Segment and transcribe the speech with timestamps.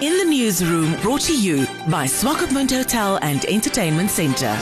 [0.00, 4.56] In the newsroom, brought to you by Swakopmund Hotel and Entertainment Centre.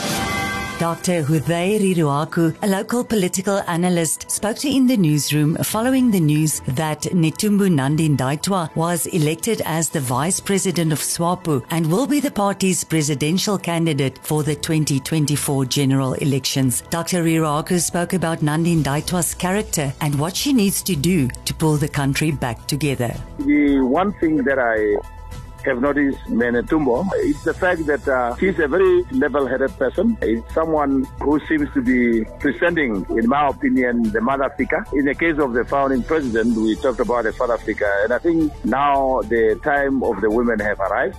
[0.79, 1.21] Dr.
[1.21, 7.01] Hoze Riruako, a local political analyst, spoke to In the Newsroom following the news that
[7.01, 12.31] Netumbo Nandi Ndaitwah was elected as the Vice President of SWAPO and will be the
[12.31, 16.81] party's presidential candidate for the 2024 general elections.
[16.89, 17.23] Dr.
[17.23, 21.87] Riruako spoke about Nandi Ndaitwah's character and what she needs to do to pull the
[21.87, 23.15] country back together.
[23.37, 24.97] The one thing that I
[25.65, 30.17] have noticed Netumbo it's the fact that uh, he's a very level-headed person.
[30.21, 34.85] He's someone who seems to be presenting, in my opinion, the mother figure.
[34.93, 38.19] In the case of the founding president, we talked about the father figure, and I
[38.19, 41.17] think now the time of the women have arrived.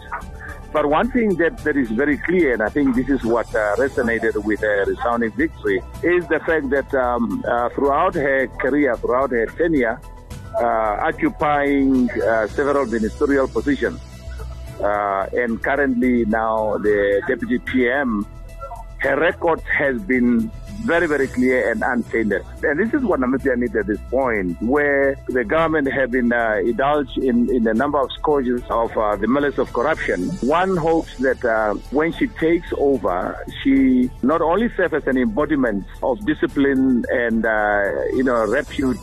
[0.73, 3.77] But one thing that, that is very clear, and I think this is what uh,
[3.77, 9.31] resonated with her resounding victory, is the fact that um, uh, throughout her career, throughout
[9.31, 9.99] her tenure,
[10.61, 14.01] uh, occupying uh, several ministerial positions,
[14.81, 18.27] and currently now the deputy PM,
[18.99, 20.51] her record has been
[20.85, 22.45] very, very clear and untainted.
[22.63, 26.57] And this is what Namibia needs at this point, where the government have been uh,
[26.65, 30.29] indulged in, in a number of scourges of uh, the malice of corruption.
[30.41, 35.85] One hopes that uh, when she takes over, she not only serves as an embodiment
[36.03, 38.99] of discipline and, uh, you know, repute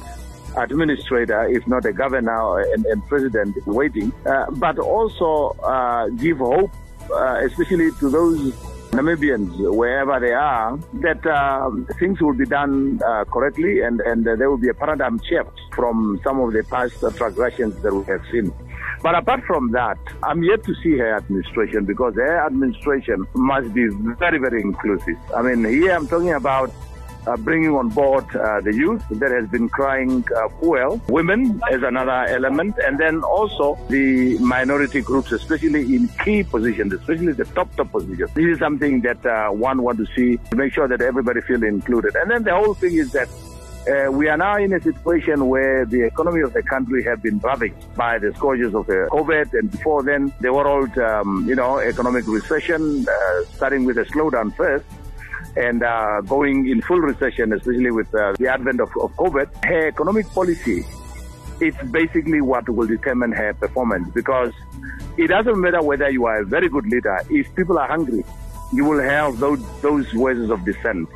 [0.58, 6.72] administrator, if not a governor and, and president waiting, uh, but also uh, give hope,
[7.14, 8.54] uh, especially to those
[8.92, 14.50] Namibians, wherever they are, that uh, things will be done uh, correctly and, and there
[14.50, 18.54] will be a paradigm shift from some of the past transgressions that we have seen.
[19.02, 23.88] But apart from that, I'm yet to see her administration because her administration must be
[24.18, 25.18] very, very inclusive.
[25.36, 26.72] I mean, here I'm talking about
[27.28, 31.82] uh, bringing on board uh, the youth that has been crying uh, well, women as
[31.84, 37.74] another element, and then also the minority groups, especially in key positions, especially the top
[37.76, 38.32] top positions.
[38.34, 41.64] This is something that uh, one want to see to make sure that everybody feel
[41.64, 42.16] included.
[42.16, 43.30] And then the whole thing is that.
[43.88, 47.38] Uh, we are now in a situation where the economy of the country have been
[47.38, 51.78] ravaged by the scourges of uh, COVID, and before then, the world, um, you know,
[51.78, 53.06] economic recession,
[53.54, 54.86] starting with a slowdown first,
[55.56, 59.88] and uh, going in full recession, especially with uh, the advent of, of COVID, her
[59.88, 60.86] economic policy
[61.60, 64.52] it's basically what will determine her performance because
[65.18, 67.20] it doesn't matter whether you are a very good leader.
[67.30, 68.26] If people are hungry,
[68.74, 71.08] you will have those, those ways of dissent.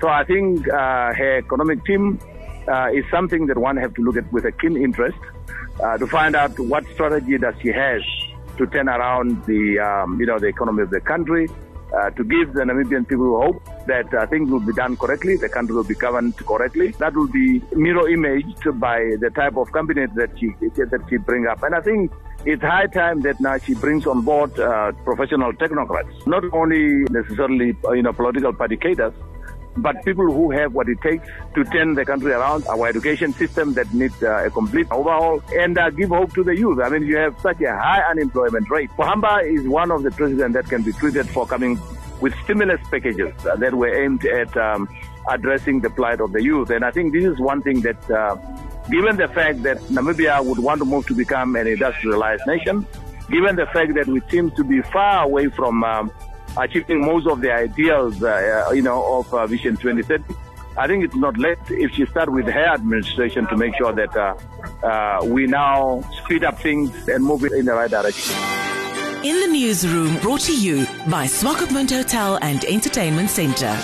[0.00, 2.18] So I think uh, her economic team
[2.68, 5.18] uh, is something that one have to look at with a keen interest
[5.82, 8.02] uh, to find out what strategy does she has
[8.56, 11.46] to turn around the um, you know the economy of the country
[11.96, 15.48] uh, to give the Namibian people hope that uh, things will be done correctly, the
[15.48, 16.88] country will be governed correctly.
[16.98, 21.46] That will be mirror imaged by the type of cabinet that she that she bring
[21.46, 21.62] up.
[21.62, 22.12] And I think
[22.44, 27.76] it's high time that now she brings on board uh, professional technocrats, not only necessarily
[27.92, 28.76] you know political party
[29.76, 33.74] but people who have what it takes to turn the country around, our education system
[33.74, 36.78] that needs uh, a complete overhaul, and uh, give hope to the youth.
[36.80, 38.90] I mean, you have such a high unemployment rate.
[38.98, 41.78] Pohamba is one of the presidents that can be treated for coming
[42.20, 44.88] with stimulus packages that were aimed at um,
[45.28, 46.70] addressing the plight of the youth.
[46.70, 48.36] And I think this is one thing that, uh,
[48.90, 52.86] given the fact that Namibia would want to move to become an industrialized nation,
[53.30, 56.10] given the fact that we seem to be far away from um,
[56.58, 60.34] achieving most of the ideals, uh, you know, of uh, Vision 2030.
[60.78, 64.14] I think it's not late if she start with her administration to make sure that
[64.14, 64.34] uh,
[64.86, 68.36] uh, we now speed up things and move it in the right direction.
[69.24, 73.74] In the newsroom, brought to you by Swakopmund Hotel and Entertainment Centre.